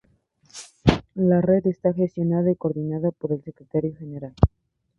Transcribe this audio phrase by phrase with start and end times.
[1.13, 4.33] La red está gestionada y coordinada por el Secretario General.